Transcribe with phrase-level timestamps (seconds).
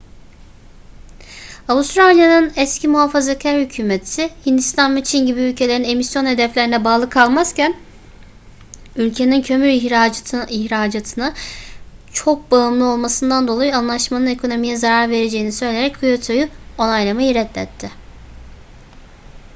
[1.67, 7.75] avustralya'nın eski muhafazakar hükümeti hindistan ve çin gibi ülkelerin emisyon hedeflerine bağlı kalmazken
[8.95, 9.67] ülkenin kömür
[10.49, 11.33] ihracatına
[12.13, 16.47] çok bağımlı olmasından dolayı anlaşmanın ekonomiye zarar vereceğini söyleyerek kyoto'yu
[16.77, 17.91] onaylamayı reddetti